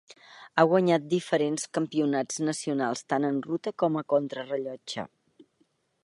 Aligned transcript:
Ha 0.59 0.63
guanyat 0.69 1.03
diferents 1.09 1.67
campionats 1.77 2.39
nacionals 2.47 3.05
tant 3.13 3.27
en 3.29 3.37
ruta 3.51 3.73
com 3.83 3.99
en 4.01 4.07
contrarellotge. 4.15 5.05